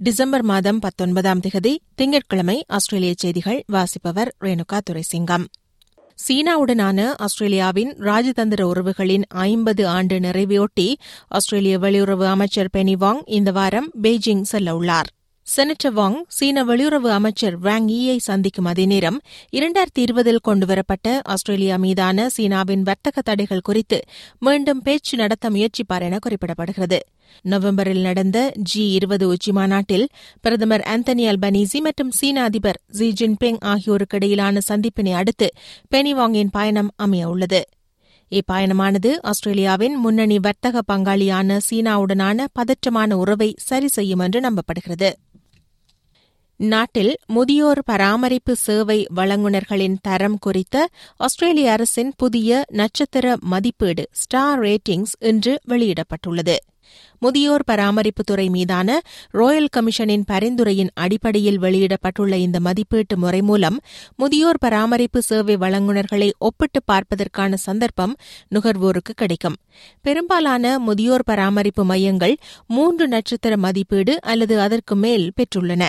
December 0.00 0.42
மாதம் 0.42 0.78
பத்தொன்பதாம் 0.78 1.40
திகதி 1.40 1.76
திங்கட்கிழமை 1.94 2.64
ஆஸ்திரேலிய 2.68 3.12
செய்திகள் 3.16 3.64
வாசிப்பவர் 3.66 4.34
ரேணுகா 4.40 4.80
துரைசிங்கம். 4.90 5.44
சீனாவுடனான 6.28 7.14
ஆஸ்திரேலியாவின் 7.16 7.92
ராஜதந்திர 7.92 8.62
உறவுகளின் 8.62 9.22
ஐம்பது 9.28 9.88
ஆண்டு 9.88 10.18
நிறைவையொட்டி 10.18 10.94
ஆஸ்திரேலிய 11.28 11.78
வெளியுறவு 11.78 12.24
அமைச்சர் 12.24 12.68
பெனிவாங் 12.76 13.20
இந்த 13.24 13.52
வாரம் 13.52 13.90
பெய்ஜிங் 14.02 14.42
செல்லவுள்ளார். 14.52 15.17
செனட்டர் 15.56 15.94
வாங் 15.94 16.16
சீன 16.28 16.64
வெளியுறவு 16.64 17.08
அமைச்சர் 17.08 17.60
வாங் 17.60 17.86
ஈயை 17.88 18.16
சந்திக்கும் 18.16 18.64
அதே 18.64 18.84
நேரம் 18.84 19.20
இரண்டாயிரத்தி 19.52 19.98
இருபதில் 19.98 20.40
கொண்டுவரப்பட்ட 20.48 21.20
ஆஸ்திரேலியா 21.24 21.76
மீதான 21.76 22.28
சீனாவின் 22.36 22.82
வர்த்தக 22.82 23.20
தடைகள் 23.20 23.60
குறித்து 23.60 24.00
மீண்டும் 24.38 24.82
பேச்சு 24.82 25.16
நடத்த 25.16 25.50
முயற்சிப்பார் 25.50 26.02
என 26.02 26.18
குறிப்பிடப்படுகிறது. 26.26 26.98
நவம்பரில் 27.42 28.00
நடந்த 28.00 28.52
ஜி 28.56 28.90
இருபது 28.90 29.28
உச்சி 29.28 29.52
மாநாட்டில் 29.52 30.08
பிரதமர் 30.40 30.80
ஆந்தனி 30.80 31.26
அல்பனீசி 31.28 31.80
மற்றும் 31.80 32.10
சீன 32.10 32.42
அதிபர் 32.42 32.80
ஜி 32.88 33.12
ஜின்பிங் 33.20 33.58
ஆகியோருக்கு 33.60 34.16
இடையிலான 34.16 34.60
சந்திப்பினை 34.60 35.12
அடுத்து 35.12 35.48
பெனிவாங்கின் 35.94 36.48
பயணம் 36.50 36.92
அமைய 36.96 37.28
உள்ளது. 37.28 37.62
இப்பயணமானது 38.32 39.10
ஆஸ்திரேலியாவின் 39.22 39.94
முன்னணி 39.94 40.38
வர்த்தக 40.38 40.82
பங்காளியான 40.92 41.58
சீனாவுடனான 41.70 42.46
பதற்றமான 42.58 43.12
உறவை 43.12 43.54
சரி 43.58 43.88
செய்யும் 43.88 44.18
என்று 44.18 44.40
நம்பப்படுகிறது. 44.40 45.10
நாட்டில் 46.60 47.16
முதியோர் 47.26 47.82
பராமரிப்பு 47.84 48.56
சேவை 48.56 49.06
வழங்குநர்களின் 49.14 49.96
தரம் 50.02 50.38
குறித்த 50.38 50.88
ஆஸ்திரேலிய 51.16 51.72
அரசின் 51.72 52.12
புதிய 52.16 52.64
நட்சத்திர 52.68 53.36
மதிப்பீடு 53.40 54.08
ஸ்டார் 54.12 54.60
ரேட்டிங்ஸ் 54.60 55.14
இன்று 55.18 55.60
வெளியிடப்பட்டுள்ளது. 55.68 56.56
முதியோர் 57.18 57.64
பராமரிப்பு 57.64 58.24
துறை 58.24 58.48
மீதான 58.48 59.00
ராயல் 59.30 59.68
கமிஷனின் 59.76 60.24
பரிந்துரையின் 60.32 60.90
அடிப்படையில் 60.94 61.60
வெளியிடப்பட்டுள்ள 61.60 62.34
இந்த 62.34 62.60
மதிப்பீட்டு 62.60 63.16
முறை 63.16 63.42
மூலம் 63.42 63.80
முதியோர் 64.16 64.58
பராமரிப்பு 64.58 65.22
சேவை 65.22 65.56
வழங்குநர்களை 65.56 66.30
ஒப்பிட்டு 66.38 66.82
பார்ப்பதற்கான 66.84 67.56
சந்தர்ப்பம் 67.56 68.16
நுகர்வோருக்கு 68.54 69.14
கிடைக்கும். 69.16 69.56
பெரும்பாலான 70.02 70.78
முதியோர் 70.78 71.24
பராமரிப்பு 71.24 71.84
மையங்கள் 71.84 72.36
மூன்று 72.66 73.08
நட்சத்திர 73.08 73.56
மதிப்பீடு 73.56 74.20
அல்லது 74.22 74.60
அதற்கு 74.60 74.96
மேல் 74.96 75.32
பெற்றுள்ளன. 75.36 75.88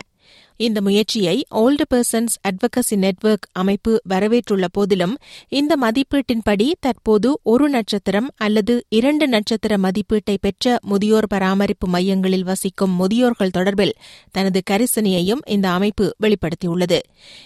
இந்த 0.57 0.81
முயற்சியை 0.81 1.45
ஓல்டு 1.55 1.85
பர்சன்ஸ் 1.93 2.33
அட்வொகசி 2.41 2.95
நெட்வொர்க் 2.95 3.47
அமைப்பு 3.51 4.01
வரவேற்றுள்ள 4.09 4.65
போதிலும் 4.71 5.17
இந்த 5.49 5.77
மதிப்பீட்டின்படி 5.81 6.71
தற்போது 6.79 7.39
ஒரு 7.43 7.69
நட்சத்திரம் 7.69 8.29
அல்லது 8.37 8.85
இரண்டு 8.89 9.27
நட்சத்திர 9.27 9.77
மதிப்பீட்டை 9.77 10.37
பெற்ற 10.41 10.79
முதியோர் 10.81 11.27
பராமரிப்பு 11.27 11.87
மையங்களில் 11.87 12.43
வசிக்கும் 12.43 12.91
முதியோர்கள் 12.91 13.55
தொடர்பில் 13.57 13.95
தனது 14.31 14.61
கரிசனையையும் 14.69 15.43
இந்த 15.45 15.69
அமைப்பு 15.69 16.15
வெளிப்படுத்தியுள்ளது. 16.23 16.99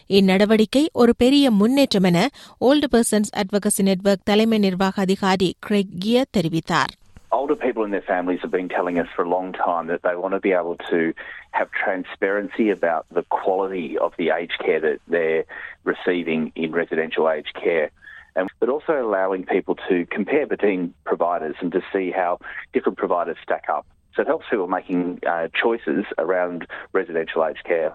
இந்நடவடிக்கை 0.08 0.86
ஒரு 0.94 1.16
பெரிய 1.16 1.52
முன்னேற்றம் 1.52 2.04
என 2.04 2.30
ஓல்டு 2.60 2.90
பர்சன்ஸ் 2.92 3.32
அட்வொகசி 3.36 3.82
நெட்வொர்க் 3.82 4.26
தலைமை 4.26 4.58
நிர்வாக 4.58 5.02
அதிகாரி 5.02 5.56
கிரெக் 5.60 5.96
கியர் 6.00 6.34
தெரிவித்தார். 6.38 6.94
older 7.33 7.57
people 7.57 7.85
and 7.85 7.93
their 7.93 8.01
families 8.03 8.41
have 8.43 8.51
been 8.51 8.69
telling 8.69 8.99
us 8.99 9.09
for 9.15 9.23
a 9.25 9.29
long 9.29 9.53
time 9.53 9.87
that 9.89 10.03
they 10.03 10.17
want 10.17 10.35
to 10.35 10.41
be 10.41 10.53
able 10.53 10.77
to 10.91 11.13
have 11.51 11.71
transparency 11.71 12.71
about 12.71 13.07
the 13.11 13.23
quality 13.25 13.99
of 13.99 14.13
the 14.19 14.31
aged 14.31 14.59
care 14.65 14.81
that 14.81 15.01
they're 15.09 15.45
receiving 15.85 16.53
in 16.55 16.73
residential 16.73 17.29
aged 17.31 17.55
care. 17.55 17.91
And, 18.37 18.49
but 18.61 18.69
also 18.69 18.95
allowing 19.03 19.45
people 19.45 19.77
to 19.89 20.07
compare 20.07 20.47
between 20.47 20.95
providers 21.05 21.57
and 21.61 21.73
to 21.73 21.83
see 21.93 22.11
how 22.11 22.39
different 22.73 22.97
providers 22.97 23.37
stack 23.43 23.65
up. 23.69 23.87
So 24.15 24.23
it 24.23 24.29
helps 24.29 24.47
people 24.51 24.69
making 24.69 25.21
uh, 25.27 25.49
choices 25.63 26.05
around 26.19 26.67
residential 26.93 27.43
aged 27.45 27.65
care. 27.65 27.91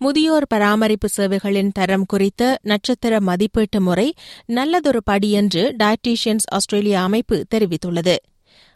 முதியோர் 0.00 0.44
பராமரிப்பு 0.46 1.08
சேவைகளின் 1.08 1.72
தரம் 1.78 2.06
குறித்த 2.06 2.58
நட்சத்திர 2.62 3.14
மதிப்பீட்டு 3.20 3.80
முறை 3.80 4.06
நல்லதொரு 4.58 5.00
படி 5.04 5.30
என்று 5.30 5.62
டயட்டீஷியன்ஸ் 5.82 6.46
ஆஸ்திரேலியா 6.52 7.00
அமைப்பு 7.02 7.36
தெரிவித்துள்ளது 7.54 8.14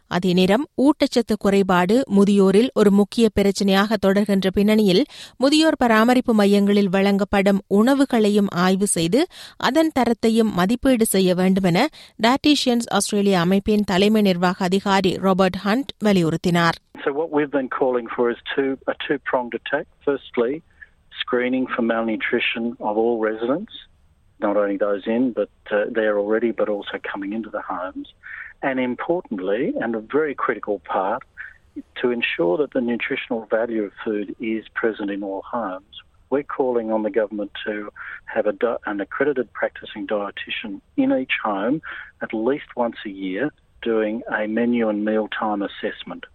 அதே 0.10 0.32
நேரம் 0.34 0.66
ஊட்டச்சத்து 0.86 1.36
குறைபாடு 1.38 1.96
முதியோரில் 2.18 2.70
ஒரு 2.74 2.92
முக்கிய 2.92 3.26
பிரச்சினையாக 3.34 3.98
தொடர்கின்ற 4.06 4.48
பின்னணியில் 4.58 5.04
முதியோர் 5.44 5.80
பராமரிப்பு 5.84 6.34
மையங்களில் 6.34 6.92
வழங்கப்படும் 6.96 7.62
உணவுகளையும் 7.80 8.50
ஆய்வு 8.66 8.90
செய்து 8.96 9.22
அதன் 9.70 9.94
தரத்தையும் 10.00 10.52
மதிப்பீடு 10.60 11.08
செய்ய 11.16 11.36
வேண்டுமென 11.36 11.88
டாட்டிஷியன்ஸ் 12.28 12.90
ஆஸ்திரேலியா 13.00 13.42
அமைப்பின் 13.42 13.88
தலைமை 13.92 14.22
நிர்வாக 14.22 14.66
அதிகாரி 14.70 15.14
ராபர்ட் 15.28 15.60
ஹண்ட் 15.66 15.92
வலியுறுத்தினார் 16.08 16.78
So 17.04 17.12
what 17.14 17.30
we've 17.32 17.52
been 17.52 17.70
calling 17.72 18.08
for 18.08 18.30
is 18.30 18.40
two, 18.54 18.70
a 18.88 18.96
two-pronged 18.98 19.54
attack. 19.54 19.86
Firstly, 20.06 20.54
screening 21.14 21.68
for 21.68 21.82
malnutrition 21.84 22.64
of 22.82 22.98
all 22.98 23.16
residents, 23.22 23.74
not 24.40 24.58
only 24.58 24.78
those 24.78 25.06
in, 25.08 25.32
but 25.32 25.50
uh, 25.70 25.86
there 25.92 26.18
already, 26.18 26.52
but 26.54 26.70
also 26.70 26.98
coming 27.04 27.34
into 27.34 27.50
the 27.50 27.62
homes. 27.64 28.08
And 28.62 28.80
importantly, 28.80 29.74
and 29.80 29.96
a 29.96 30.00
very 30.00 30.36
critical 30.36 30.80
part, 30.80 31.24
to 32.02 32.12
ensure 32.12 32.58
that 32.58 32.74
the 32.74 32.82
nutritional 32.82 33.46
value 33.46 33.84
of 33.84 33.94
food 34.04 34.36
is 34.40 34.66
present 34.74 35.10
in 35.10 35.24
all 35.24 35.42
homes. 35.44 36.02
We're 36.30 36.44
calling 36.44 36.92
on 36.92 37.04
the 37.04 37.10
government 37.10 37.52
to 37.66 37.92
have 38.26 38.46
an 38.46 39.02
accredited 39.02 39.52
practicing 39.54 40.06
dietitian 40.06 40.82
in 40.98 41.12
each 41.14 41.34
home 41.44 41.82
at 42.22 42.34
least 42.34 42.76
once 42.76 42.98
a 43.06 43.10
year 43.10 43.50
doing 43.82 44.22
a 44.32 44.46
menu 44.46 44.90
and 44.90 45.06
mealtime 45.06 45.62
assessment. 45.62 46.26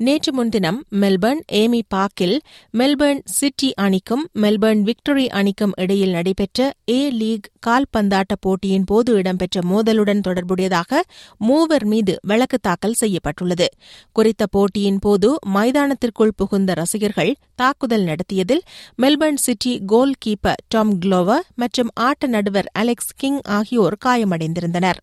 நேற்று 0.00 0.32
முன்தினம் 0.32 0.84
Melbourne 0.90 1.40
AAMI 1.52 1.80
பார்க்கில் 1.88 2.40
Melbourne 2.78 3.20
City 3.24 3.72
அணிக்கும் 3.80 4.22
Melbourne 4.34 4.82
Victory 4.82 5.26
அணிக்கும் 5.28 5.74
இடையில் 5.74 6.10
நடைபெற்ற 6.10 6.72
ஏ 6.90 7.10
league 7.10 7.48
கால்பந்தாட்ட 7.66 8.36
போட்டியின் 8.40 8.84
போது 8.84 9.14
இடம்பெற்ற 9.14 9.60
மோதலுடன் 9.62 10.22
தொடர்புடையதாக 10.28 11.00
மூவர் 11.38 11.84
மீது 11.84 12.14
வழக்கு 12.22 12.58
தாக்கல் 12.58 12.92
செய்யப்பட்டுள்ளது. 12.92 13.68
குறித்த 14.12 14.46
போட்டியின் 14.46 14.98
போது 14.98 15.38
மைதானத்திற்குள் 15.54 16.34
புகுந்த 16.36 16.72
ரசிகர்கள் 16.74 17.34
தாக்குதல் 17.54 18.02
நடத்தியதில் 18.02 18.64
Melbourne 19.02 19.42
City 19.46 19.82
goalkeeper 20.26 20.64
Tom 20.68 21.00
Glover 21.00 21.46
மற்றும் 21.56 21.92
ஆட்ட 21.94 22.26
நடுவர் 22.26 22.70
அலெக்ஸ் 22.72 23.14
கிங் 23.16 23.40
ஆகியோர் 23.50 23.98
காயமடைந்திருந்தனர். 24.04 25.00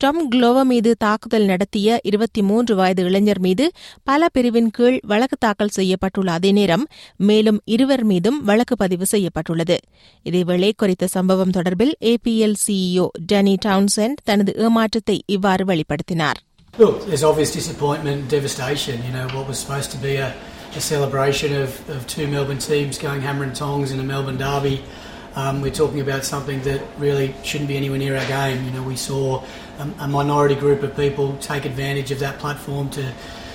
டம் 0.00 0.20
குளோவ 0.32 0.58
மீது 0.64 0.90
தாக்குதல் 0.96 1.46
நடத்திய 1.46 1.96
இருபத்தி 2.02 2.40
மூன்று 2.40 2.72
வயது 2.74 3.02
இளைஞர் 3.02 3.40
மீது 3.40 3.64
பல 4.02 4.28
பிரிவின் 4.34 4.68
கீழ் 4.70 4.98
வழக்கு 5.02 5.36
தாக்கல் 5.36 5.72
செய்யப்பட்டுள்ள 5.76 6.30
அதே 6.36 6.50
நேரம் 6.52 6.84
மேலும் 7.20 7.58
இருவர் 7.74 8.04
மீதும் 8.04 8.38
வழக்கு 8.44 8.76
பதிவு 8.76 9.06
செய்யப்பட்டுள்ளது 9.06 9.76
இதேவேளை 10.26 10.70
குறித்த 10.76 11.08
சம்பவம் 11.16 11.54
தொடர்பில் 11.56 11.92
ஏபிஎல் 12.12 12.56
சிஇஓ 12.64 13.06
டனி 13.32 13.56
டவுன்சென்ட் 13.66 14.22
தனது 14.24 14.54
ஏமாற்றத்தை 14.66 15.18
இவ்வாறு 15.36 15.66
வெளிப்படுத்தினார் 15.72 16.40
Look, 16.74 16.96
there's 17.06 17.24
obvious 17.24 17.52
disappointment 17.52 18.16
and 18.16 18.28
devastation. 18.30 18.96
You 19.06 19.12
know, 19.12 19.26
what 19.30 19.46
was 19.48 19.58
supposed 19.60 19.90
to 19.90 20.00
be 20.00 20.12
a, 20.18 20.28
a 20.72 20.82
celebration 20.84 21.50
of, 21.62 21.70
of 21.90 22.00
two 22.06 22.26
Melbourne 22.28 22.62
teams 22.66 22.96
going 23.00 23.22
hammer 23.22 23.44
and 23.44 23.56
tongs 23.56 23.90
in 23.94 24.00
a 24.00 24.08
Melbourne 24.10 24.38
derby. 24.42 24.76
Um, 25.34 25.60
we're 25.60 25.70
talking 25.70 26.00
about 26.00 26.24
something 26.24 26.60
that 26.62 26.82
really 26.98 27.34
shouldn't 27.44 27.68
be 27.68 27.76
anywhere 27.76 27.98
near 27.98 28.16
our 28.16 28.26
game. 28.26 28.64
You 28.64 28.70
know, 28.72 28.82
we 28.82 28.96
saw 28.96 29.44
a, 29.78 29.90
a 30.00 30.08
minority 30.08 30.54
group 30.54 30.82
of 30.82 30.96
people 30.96 31.36
take 31.38 31.64
advantage 31.64 32.10
of 32.10 32.18
that 32.20 32.38
platform 32.38 32.90
to, 32.90 33.12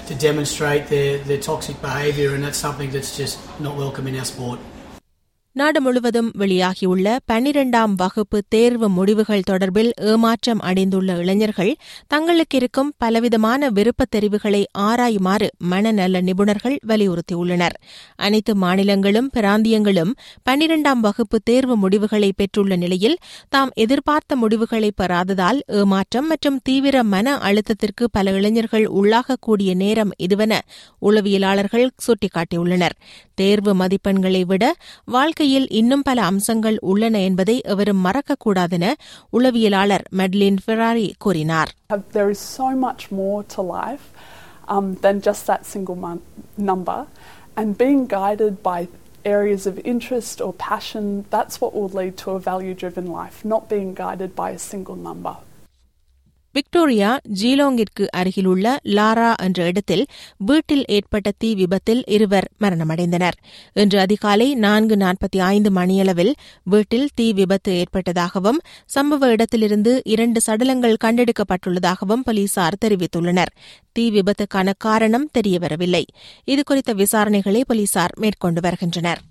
to 0.08 0.16
demonstrate 0.16 0.88
their, 0.88 1.18
their 1.20 1.40
toxic 1.40 1.82
behaviour, 1.82 2.36
and 2.36 2.44
that's 2.44 2.58
something 2.58 2.92
that's 2.92 3.18
just 3.18 3.40
not 3.60 3.76
welcome 3.76 4.08
in 4.08 4.18
our 4.18 4.26
sport. 4.26 4.60
நாடு 5.56 5.82
முழுவதும் 5.82 6.32
வெளியாகியுள்ள 6.38 7.18
பன்னிரண்டாம் 7.26 7.96
வகுப்பு 7.96 8.44
தேர்வு 8.50 8.90
முடிவுகள் 8.90 9.42
தொடர்பில் 9.52 9.92
ஏமாற்றம் 9.96 10.60
அடைந்துள்ள 10.60 11.16
இளைஞர்கள் 11.16 11.76
தங்களுக்கு 12.08 12.58
இருக்கும் 12.58 12.94
பலவிதமான 12.98 13.70
விருப்பத் 13.70 14.12
தெரிவுகளை 14.12 14.62
ஆராயுமாறு 14.78 15.48
மனநல 15.58 16.22
நிபுணர்கள் 16.22 16.78
வலியுறுத்தியுள்ளனர். 16.88 17.76
அனைத்து 18.16 18.56
மாநிலங்களும் 18.56 19.28
பிராந்தியங்களும் 19.36 20.14
பன்னிரண்டாம் 20.44 21.00
வகுப்பு 21.00 21.40
தேர்வு 21.44 21.76
முடிவுகளை 21.76 22.34
பெற்றுள்ள 22.36 22.76
நிலையில் 22.76 23.18
தாம் 23.50 23.72
எதிர்பார்த்த 23.76 24.36
முடிவுகளை 24.36 24.92
பெறாததால் 25.02 25.60
ஏமாற்றம் 25.68 26.28
மற்றும் 26.28 26.60
தீவிர 26.64 27.04
மன 27.04 27.38
அழுத்தத்திற்கு 27.38 28.08
பல 28.12 28.32
இளைஞர்கள் 28.32 28.88
உள்ளாகக்கூடிய 28.88 29.76
நேரம் 29.76 30.10
இதுவென 30.24 30.60
உளவியலாளர்கள் 31.02 31.88
சுட்டிக்காட்டியுள்ளனர். 32.08 32.98
தேர்வு 33.34 33.76
மதிப்பெண்களை 33.76 34.46
விட 34.46 34.74
வாழ்க்கை 35.06 35.42
வாழ்க்கையில் 35.43 35.67
இன்னும் 35.79 36.03
பல 36.09 36.19
அம்சங்கள் 36.31 36.77
உள்ளன 36.91 37.17
என்பதை 37.29 37.55
எவரும் 37.73 38.03
மறக்கக்கூடாதென 38.07 38.87
உளவியலாளர் 39.37 40.05
மெட்லின் 40.21 40.59
ஃபெராரி 40.65 41.09
கூறினார் 41.25 41.71
There 42.17 42.31
is 42.31 42.41
so 42.59 42.67
much 42.87 43.03
more 43.21 43.39
to 43.55 43.63
life 43.73 44.07
um, 44.75 44.87
than 45.05 45.17
just 45.29 45.45
that 45.51 45.63
single 45.67 45.99
month 46.07 46.25
number, 46.71 46.99
and 47.57 47.79
being 47.79 48.03
guided 48.19 48.63
by 48.63 48.79
areas 49.29 49.67
of 49.67 49.79
interest 49.85 50.41
or 50.41 50.53
passion, 50.71 51.05
that's 51.31 51.57
what 51.61 51.73
will 51.79 51.93
lead 52.01 52.17
to 52.19 52.31
a 52.31 52.41
value 52.43 52.75
driven 52.75 53.07
life, 53.13 53.39
not 53.45 53.69
being 53.69 53.91
guided 53.97 54.35
by 54.35 54.51
a 54.51 54.63
single 54.71 54.99
number. 55.09 55.35
Victoria 56.56 57.20
ஜீலோங்கிற்கு 57.42 58.08
அருகிலுள்ள 58.10 58.78
Lara 58.84 59.34
என்ற 59.36 59.66
இடத்தில் 59.66 60.06
வீட்டில் 60.38 60.84
ஏற்பட்ட 60.88 61.32
தீ 61.38 61.56
விபத்தில் 61.56 62.04
இருவர் 62.06 62.48
மரணமடைந்தனர். 62.60 63.38
இன்று 63.74 64.00
அதிகாலை 64.00 64.56
நான்கு 64.56 64.96
நாற்பத்தி 64.96 65.40
ஐந்து 65.40 65.72
மணியளவில் 65.72 66.34
வீட்டில் 66.64 67.10
தீ 67.16 67.34
விபத்து 67.34 67.72
ஏற்பட்டதாகவும் 67.74 68.60
சம்பவ 68.96 69.32
இடத்திலிருந்து 69.32 70.02
இரண்டு 70.06 70.42
சடலங்கள் 70.48 71.02
கண்டெடுக்கப்பட்டுள்ளதாகவும் 71.04 72.24
போலீசார் 72.24 72.82
தெரிவித்துள்ளனர். 72.86 73.54
தீ 73.92 74.12
விபத்துக்கான 74.12 74.74
காரணம் 74.78 75.30
தெரியவரவில்லை. 75.40 76.06
இதுகுறித்த 76.46 76.94
விசாரணைகளை 76.94 77.62
போலீசார் 77.68 78.16
மேற்கொண்டு 78.20 78.62
வருகின்றனர். 78.62 79.22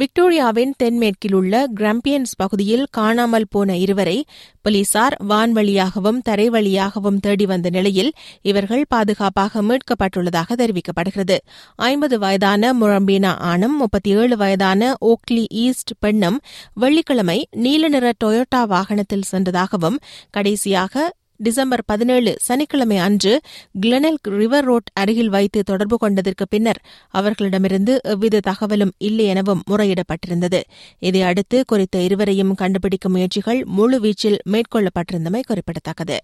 விக்டோரியாவின் 0.00 0.72
தென்மேற்கில் 0.76 1.34
உள்ள 1.34 1.68
கிராம்பியன்ஸ் 1.80 2.34
பகுதியில் 2.36 2.86
காணாமல் 2.90 3.46
போன 3.50 3.76
இருவரை 3.76 4.24
போலீசார் 4.62 5.16
வான்வழியாகவும் 5.28 6.18
தரைவழியாகவும் 6.28 7.20
தேடி 7.20 7.46
வந்த 7.46 7.70
நிலையில் 7.70 8.12
இவர்கள் 8.42 8.84
பாதுகாப்பாக 8.88 9.62
மீட்கப்பட்டுள்ளதாக 9.62 10.48
தெரிவிக்கப்படுகிறது. 10.56 11.36
ஐம்பது 11.76 12.18
வயதான 12.18 12.72
முரம்பீனா 12.72 13.36
ஆணும் 13.38 13.76
முப்பத்தி 13.76 14.10
ஏழு 14.10 14.36
வயதான 14.36 14.94
ஓக்லி 15.00 15.46
ஈஸ்ட் 15.48 15.90
பெண்ணும் 16.00 16.40
வெள்ளிக்கிழமை 16.74 17.46
நீல 17.50 17.88
நிற 17.88 18.12
டொயோட்டா 18.24 18.66
வாகனத்தில் 18.66 19.28
சென்றதாகவும் 19.30 20.00
கடைசியாக 20.30 21.12
டிசம்பர் 21.36 21.82
பதினேழு 21.86 22.36
சனிக்கிழமை 22.40 22.96
அன்று 22.96 23.40
கிளனெல் 23.80 24.18
ரிவர் 24.22 24.64
ரோட் 24.64 24.90
அருகில் 24.92 25.28
வைத்து 25.28 25.62
தொடர்பு 25.62 25.98
கொண்டதற்கு 25.98 26.48
பின்னர் 26.48 26.82
அவர்களிடமிருந்து 27.10 28.00
எவ்வித 28.02 28.40
தகவலும் 28.40 28.92
இல்லை 28.98 29.24
எனவும் 29.24 29.62
முறையிடப்பட்டிருந்தது. 29.70 30.62
இதையடுத்து 30.98 31.64
குறித்த 31.64 31.98
இருவரையும் 31.98 32.54
கண்டுபிடிக்கும் 32.54 33.12
முயற்சிகள் 33.12 33.66
முழுவீச்சில் 33.76 34.38
மேற்கொள்ளப்பட்டிருந்தமை 34.50 35.40
குறிப்பிடத்தக்கது. 35.46 36.18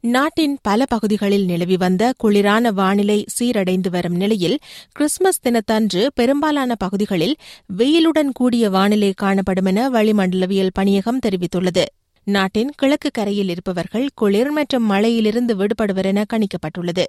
நாட்டின் 0.00 0.58
பல 0.62 0.84
பகுதிகளில் 0.84 1.44
நிலவி 1.44 1.76
வந்த 1.76 2.12
குளிரான 2.24 2.72
வானிலை 2.72 3.24
சீரடைந்து 3.40 3.88
வரும் 3.88 4.14
நிலையில் 4.14 4.58
கிறிஸ்துமஸ் 4.92 5.40
தினத்தன்று 5.40 6.10
பெரும்பாலான 6.14 6.74
பகுதிகளில் 6.74 7.36
வெயிலுடன் 7.76 8.30
கூடிய 8.32 8.70
வானிலை 8.70 9.12
காணப்படும் 9.16 9.64
என 9.64 9.90
வளிமண்டலவியல் 9.90 10.70
பணியகம் 10.72 11.18
தெரிவித்துள்ளது. 11.26 11.84
நாட்டின் 12.24 12.70
கிழக்கு 12.76 13.10
கரையில் 13.10 13.48
இருப்பவர்கள் 13.48 14.08
குளிர் 14.14 14.50
மற்றும் 14.50 14.90
மழையிலிருந்து 14.90 15.56
விடுபடுவர் 15.56 16.04
என 16.04 16.24
கணிக்கப்பட்டுள்ளது. 16.32 17.04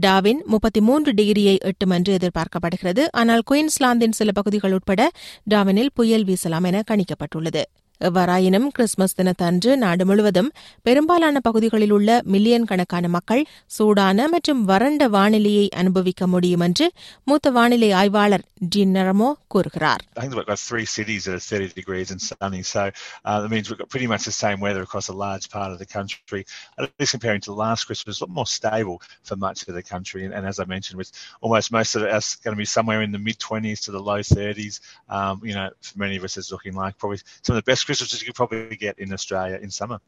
டாவின் 0.00 0.42
முப்பத்தி 0.44 0.80
மூன்று 0.80 1.12
டிகிரியை 1.12 1.58
எட்டும் 1.58 1.90
என்று 1.90 2.16
எதிர்பார்க்கப்படுகிறது. 2.16 3.04
ஆனால் 3.10 3.42
குயின்ஸ்லாந்தின் 3.50 4.12
சில 4.12 4.32
பகுதிகள் 4.32 4.72
உட்பட 4.72 5.10
டாவினில் 5.50 5.88
புயல் 5.94 6.24
வீசலாம் 6.24 6.64
என 6.64 6.82
கணிக்கப்பட்டுள்ளது. 6.90 7.62
எவ்வாறாயினும் 8.01 8.67
கிறிஸ்துமஸ் 8.75 9.15
தினத்தன்று 9.17 9.71
நாடு 9.77 10.03
முழுவதும் 10.09 10.49
பெரும்பாலான 10.87 11.39
பகுதிகளில் 11.39 11.93
உள்ள 11.97 12.09
மில்லியன் 12.33 12.67
கணக்கான 12.71 13.09
மக்கள் 13.15 13.43
சூடான 13.77 14.27
மற்றும் 14.33 14.61
வறண்ட 14.69 15.09
வானிலையை 15.15 15.65
அனுபவிக்க 15.81 16.27
முடியும் 16.27 16.63
என்று 16.67 16.87
மூத்த 17.29 17.51
வானிலை 17.57 17.89
ஆய்வாளர் 18.01 18.45
ஜின் 18.75 18.95
நரமோ 18.97 19.29
கூறுகிறார் 19.53 20.01
I 20.15 20.21
think 20.21 20.33
we've 20.37 20.49
got 20.51 20.63
three 20.71 20.87
cities 20.97 21.21
that 21.25 21.35
are 21.39 21.45
30 21.59 21.69
degrees 21.81 22.09
and 22.13 22.21
sunny, 22.21 22.61
so 22.73 22.81
uh, 23.27 23.37
that 23.41 23.51
means 23.53 23.65
we've 23.69 23.81
got 23.83 23.89
pretty 23.89 24.09
much 24.13 24.23
the 24.25 24.35
same 24.45 24.59
weather 24.65 24.81
across 24.87 25.07
a 25.13 25.17
large 25.23 25.45
part 25.55 25.69
of 25.73 25.77
the 25.83 25.89
country. 25.95 26.41
At 26.77 26.83
least 26.99 27.13
comparing 27.15 27.41
to 27.45 27.51
the 27.53 27.59
last 27.65 27.83
Christmas, 27.89 28.19
a 28.19 28.23
lot 28.25 28.33
more 28.39 28.49
stable 28.57 28.97
for 29.29 29.35
much 29.47 29.59
of 29.67 29.73
the 29.79 29.85
country. 29.93 30.21
And, 30.25 30.33
and 30.33 30.45
as 30.51 30.59
I 30.63 30.65
mentioned, 30.65 30.97
with 30.97 31.11
almost 31.41 31.69
most 31.79 31.93
of 31.97 32.03
us 32.17 32.27
going 32.43 32.55
to 32.57 32.61
be 32.65 32.69
somewhere 32.77 33.01
in 33.01 33.11
the 33.11 33.23
mid 33.27 33.39
20s 33.39 33.81
to 33.85 33.91
the 33.91 34.03
low 34.09 34.19
30s, 34.35 34.75
um, 35.09 35.35
you 35.49 35.55
know, 35.57 35.67
for 35.87 35.95
many 36.05 36.17
of 36.17 36.23
us, 36.23 36.35
it's 36.37 36.51
looking 36.51 36.75
like 36.75 36.95
probably 36.97 37.19
some 37.45 37.55
of 37.55 37.59
the 37.63 37.69
best 37.71 37.83
Christmases 37.86 38.20
you 38.20 38.26
could 38.26 38.34
probably 38.36 38.76
get 38.78 38.98
in 38.98 39.12
Australia 39.12 39.58
in 39.58 39.70
summer. 39.72 39.98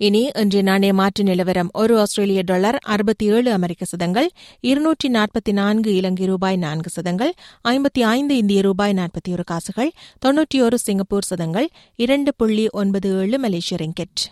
இனி 0.00 0.22
இன்றைய 0.40 0.62
நாணய 0.62 0.92
மாற்று 0.92 1.22
நிலவரம் 1.22 1.70
ஒரு 1.74 1.94
ஆஸ்திரேலிய 2.00 2.40
dollar 2.42 2.76
அறுபத்தி 2.86 3.26
ஏழு 3.30 3.50
அமெரிக்க 3.52 3.84
சதங்கள் 3.84 4.28
இருநூற்றி 4.64 5.08
நாற்பத்தி 5.08 5.52
நான்கு 5.52 5.90
இலங்கை 5.94 6.26
ரூபாய் 6.26 6.58
நான்கு 6.58 6.90
சதங்கள் 6.90 7.32
ஐம்பத்தி 7.64 8.02
ஐந்து 8.10 8.36
இந்திய 8.36 8.62
ரூபாய் 8.62 8.96
நாற்பத்தி 8.98 9.32
ஒரு 9.32 9.44
காசுகள் 9.44 9.92
தொன்னூற்றி 10.22 10.60
ஒரு 10.66 10.78
சிங்கப்பூர் 10.84 11.30
சதங்கள் 11.30 11.68
இரண்டு 11.98 12.32
புள்ளி 12.36 12.66
ஒன்பது 12.80 13.10
ஏழு 13.20 13.38
மலேசிய 13.38 13.78
ரிங்கெட் 13.78 14.24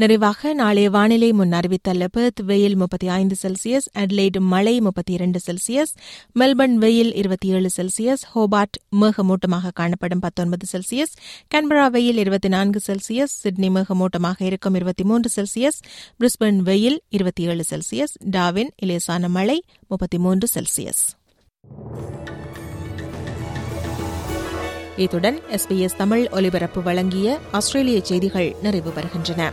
நிறைவாக 0.00 0.52
நாளைய 0.54 0.90
வானிலை 0.90 1.32
முன் 1.32 1.52
அறிவித்த 1.52 2.08
பெர்த் 2.12 2.40
வெயில் 2.46 2.76
முப்பத்தி 2.76 3.08
ஐந்து 3.08 3.34
செல்சியஸ் 3.42 3.88
அட்லைட் 3.94 4.40
மழை 4.40 4.80
முப்பத்தி 4.80 5.12
இரண்டு 5.12 5.40
செல்சியஸ் 5.46 5.92
மெல்பர்ன் 6.38 6.74
வெயில் 6.74 7.14
இருபத்தி 7.14 7.48
ஏழு 7.48 7.70
செல்சியஸ் 7.76 8.22
ஹோபார்ட் 8.34 8.78
மேகமூட்டமாக 9.00 9.70
காணப்படும் 9.74 10.18
பத்தொன்பது 10.18 10.66
செல்சியஸ் 10.72 11.14
கன்பரா 11.54 11.90
வெயில் 11.90 12.16
இருபத்தி 12.16 12.48
நான்கு 12.48 12.80
செல்சியஸ் 12.86 13.34
சிட்னி 13.42 13.68
மேகமூட்டமாக 13.68 14.42
இருக்கும் 14.42 14.74
இருபத்தி 14.74 15.04
மூன்று 15.04 15.42
செல்சியஸ் 15.42 15.80
பிரிஸ்பன் 16.20 16.56
வெயில் 16.56 17.02
இருபத்தி 17.08 17.42
ஏழு 17.42 17.64
செல்சியஸ் 17.70 18.14
டாவின் 18.30 18.70
இலேசான 18.82 19.28
மழை 19.28 19.64
முப்பத்தி 19.88 20.18
மூன்று 20.18 20.48
செல்சியஸ். 20.54 21.02
இத்துடன் 24.96 25.40
எஸ்பிஎஸ் 25.50 25.96
தமிழ் 25.96 26.28
ஒலிபரப்பு 26.30 26.82
வழங்கிய 26.82 27.38
ஆஸ்திரேலிய 27.52 28.00
செய்திகள் 28.00 28.56
நிறைவு 28.62 28.90
பெறுகின்றன. 28.90 29.52